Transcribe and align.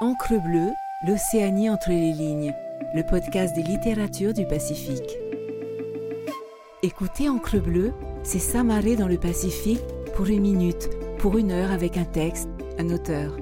Encre 0.00 0.42
bleue, 0.42 0.72
l'Océanie 1.06 1.70
entre 1.70 1.90
les 1.90 2.12
lignes, 2.12 2.52
le 2.96 3.04
podcast 3.04 3.54
des 3.54 3.62
littératures 3.62 4.34
du 4.34 4.44
Pacifique. 4.44 5.16
Écoutez 6.82 7.28
Encre 7.28 7.62
bleue, 7.62 7.92
c'est 8.24 8.40
s'amarrer 8.40 8.96
dans 8.96 9.06
le 9.06 9.18
Pacifique 9.18 9.84
pour 10.16 10.26
une 10.26 10.40
minute, 10.40 10.90
pour 11.18 11.38
une 11.38 11.52
heure 11.52 11.70
avec 11.70 11.96
un 11.96 12.04
texte, 12.04 12.48
un 12.76 12.90
auteur. 12.90 13.36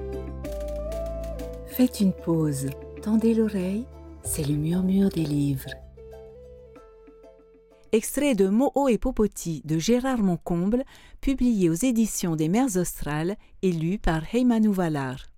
Faites 1.65 1.99
une 2.01 2.13
pause, 2.13 2.69
tendez 3.01 3.33
l'oreille, 3.33 3.87
c'est 4.23 4.47
le 4.47 4.53
murmure 4.53 5.09
des 5.09 5.25
livres. 5.25 5.71
Extrait 7.91 8.35
de 8.35 8.47
Moho 8.47 8.89
et 8.89 8.99
Popoti 8.99 9.63
de 9.65 9.79
Gérard 9.79 10.21
Moncomble, 10.21 10.83
publié 11.19 11.71
aux 11.71 11.73
éditions 11.73 12.35
des 12.35 12.47
Mers 12.47 12.77
Australes 12.77 13.37
et 13.63 13.71
lu 13.71 13.97
par 13.97 14.21
Heymanou 14.35 14.71
Valar. 14.71 15.32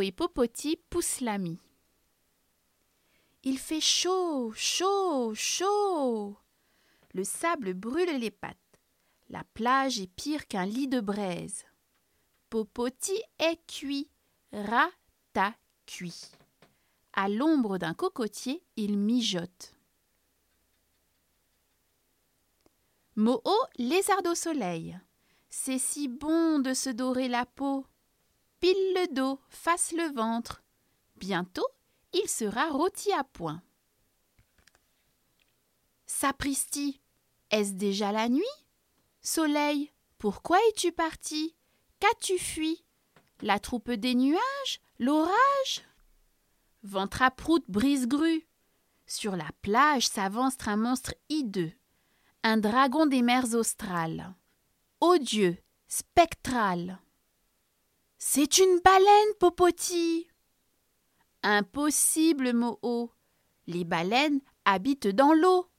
Et 0.00 0.12
Popoti 0.12 0.76
poussent 0.90 1.20
l'ami. 1.20 1.58
Il 3.42 3.58
fait 3.58 3.80
chaud, 3.80 4.52
chaud, 4.54 5.34
chaud. 5.34 6.36
Le 7.12 7.24
sable 7.24 7.74
brûle 7.74 8.16
les 8.20 8.30
pattes. 8.30 8.56
La 9.28 9.42
plage 9.54 9.98
est 9.98 10.06
pire 10.06 10.46
qu'un 10.46 10.66
lit 10.66 10.86
de 10.86 11.00
braise. 11.00 11.64
Popoti 12.48 13.20
est 13.40 13.58
cuit, 13.66 14.08
rata 14.52 15.56
cuit. 15.84 16.30
À 17.12 17.28
l'ombre 17.28 17.78
d'un 17.78 17.94
cocotier, 17.94 18.62
il 18.76 18.96
mijote. 18.96 19.74
Moho 23.16 23.56
lézarde 23.78 24.28
au 24.28 24.36
soleil. 24.36 24.96
C'est 25.50 25.78
si 25.78 26.06
bon 26.06 26.60
de 26.60 26.72
se 26.72 26.90
dorer 26.90 27.26
la 27.26 27.46
peau. 27.46 27.84
Pile 28.60 28.94
le 28.94 29.14
dos, 29.14 29.40
fasse 29.48 29.92
le 29.92 30.12
ventre. 30.14 30.62
Bientôt, 31.16 31.66
il 32.12 32.28
sera 32.28 32.68
rôti 32.68 33.12
à 33.12 33.24
point. 33.24 33.62
Sapristi, 36.06 37.00
est-ce 37.50 37.72
déjà 37.72 38.12
la 38.12 38.28
nuit? 38.28 38.44
Soleil, 39.20 39.92
pourquoi 40.18 40.58
es-tu 40.68 40.92
parti? 40.92 41.54
Qu'as-tu 42.00 42.38
fui? 42.38 42.84
La 43.42 43.58
troupe 43.58 43.90
des 43.90 44.14
nuages? 44.14 44.80
L'orage? 44.98 45.82
Ventre 46.82 47.22
à 47.22 47.34
brise-grue. 47.68 48.46
Sur 49.06 49.36
la 49.36 49.50
plage 49.62 50.08
s'avance 50.08 50.56
un 50.66 50.76
monstre 50.76 51.14
hideux 51.28 51.72
un 52.46 52.58
dragon 52.58 53.06
des 53.06 53.22
mers 53.22 53.54
australes. 53.54 54.32
Odieux, 55.00 55.56
spectral. 55.88 57.00
C'est 58.38 58.58
une 58.58 58.80
baleine, 58.84 59.34
Popoti. 59.40 60.28
Impossible, 61.42 62.52
Moho. 62.52 63.10
Les 63.66 63.84
baleines 63.86 64.42
habitent 64.66 65.06
dans 65.08 65.32
l'eau. 65.32 65.70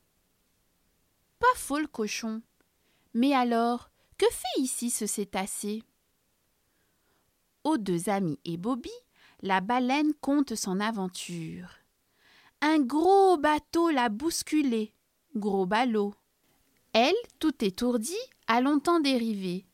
Pas 1.38 1.56
faux 1.56 1.78
le 1.78 1.86
cochon. 1.86 2.42
Mais 3.14 3.36
alors, 3.36 3.92
que 4.18 4.26
fait 4.32 4.60
ici 4.60 4.90
ce 4.90 5.06
cétacé? 5.06 5.84
Aux 7.64 7.78
deux 7.78 8.10
amis 8.10 8.40
et 8.44 8.58
Bobby, 8.58 8.90
la 9.44 9.62
baleine 9.62 10.16
compte 10.16 10.56
son 10.56 10.80
aventure. 10.80 11.70
Un 12.62 12.80
gros 12.80 13.38
bateau 13.38 13.92
l'a 13.92 14.10
bousculé, 14.10 14.96
gros 15.36 15.68
ballot. 15.68 16.16
Elle, 16.94 17.14
tout 17.38 17.64
étourdie, 17.64 18.18
a 18.48 18.62
longtemps 18.62 19.00
dérivé. 19.00 19.68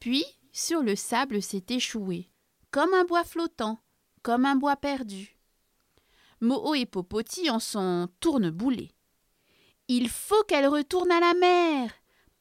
Puis, 0.00 0.24
sur 0.54 0.82
le 0.82 0.94
sable 0.94 1.42
s'est 1.42 1.64
échouée, 1.68 2.30
comme 2.70 2.94
un 2.94 3.04
bois 3.04 3.24
flottant, 3.24 3.80
comme 4.22 4.46
un 4.46 4.54
bois 4.54 4.76
perdu. 4.76 5.36
Moho 6.40 6.74
et 6.74 6.86
Popoti 6.86 7.50
en 7.50 7.58
sont 7.58 8.08
tourneboulés. 8.20 8.92
Il 9.88 10.08
faut 10.08 10.42
qu'elle 10.44 10.68
retourne 10.68 11.10
à 11.10 11.20
la 11.20 11.34
mer. 11.34 11.90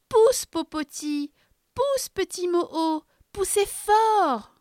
Pousse, 0.07 0.45
Popoti, 0.45 1.31
pousse, 1.73 2.09
petit 2.09 2.47
Moho, 2.47 3.03
poussez 3.31 3.65
fort. 3.65 4.51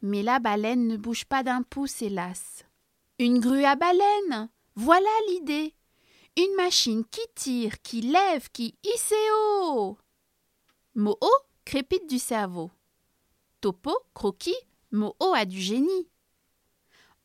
Mais 0.00 0.22
la 0.22 0.38
baleine 0.38 0.86
ne 0.86 0.96
bouge 0.96 1.24
pas 1.24 1.42
d'un 1.42 1.62
pouce, 1.62 2.02
hélas. 2.02 2.64
Une 3.18 3.40
grue 3.40 3.64
à 3.64 3.74
baleine, 3.74 4.48
voilà 4.76 5.10
l'idée. 5.28 5.74
Une 6.36 6.54
machine 6.56 7.04
qui 7.04 7.20
tire, 7.34 7.82
qui 7.82 8.00
lève, 8.00 8.48
qui 8.52 8.76
hisse 8.84 9.12
haut. 9.60 9.98
Moho 10.94 11.30
crépite 11.64 12.08
du 12.08 12.18
cerveau. 12.18 12.70
Topo, 13.62 13.92
croquis, 14.12 14.56
Moho 14.90 15.34
a 15.36 15.44
du 15.44 15.60
génie. 15.60 16.08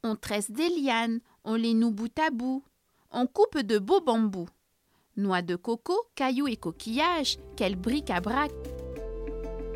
On 0.03 0.16
tresse 0.16 0.52
des 0.52 0.70
lianes, 0.70 1.20
on 1.44 1.56
les 1.56 1.74
noue 1.74 1.90
bout 1.90 2.18
à 2.20 2.30
bout. 2.30 2.64
On 3.09 3.25
coupe 3.25 3.58
de 3.58 3.80
beaux 3.80 4.02
bambous. 4.02 4.47
Noix 5.16 5.42
de 5.42 5.56
coco, 5.56 5.96
cailloux 6.14 6.47
et 6.47 6.56
coquillages, 6.56 7.40
quel 7.56 7.76
bric-à-brac. 7.76 8.52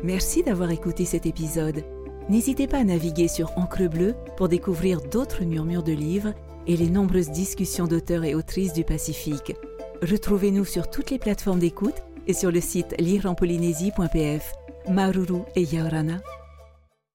Merci 0.04 0.44
d'avoir 0.44 0.70
écouté 0.70 1.04
cet 1.04 1.26
épisode. 1.26 1.84
N'hésitez 2.28 2.68
pas 2.68 2.78
à 2.78 2.84
naviguer 2.84 3.26
sur 3.26 3.50
Encre 3.58 3.90
Bleue 3.90 4.14
pour 4.36 4.48
découvrir 4.48 5.00
d'autres 5.00 5.42
murmures 5.42 5.82
de 5.82 5.92
livres 5.92 6.32
et 6.68 6.76
les 6.76 6.90
nombreuses 6.90 7.30
discussions 7.30 7.88
d'auteurs 7.88 8.22
et 8.22 8.36
autrices 8.36 8.72
du 8.72 8.84
Pacifique. 8.84 9.56
Retrouvez-nous 10.00 10.64
sur 10.64 10.88
toutes 10.88 11.10
les 11.10 11.18
plateformes 11.18 11.58
d'écoute 11.58 12.04
et 12.28 12.34
sur 12.34 12.52
le 12.52 12.60
site 12.60 12.94
lireenpolynésie.pf. 13.00 14.52
Maruru 14.88 15.40
et 15.56 15.62
Yaorana. 15.64 16.18